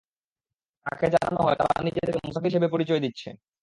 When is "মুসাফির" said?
2.25-2.49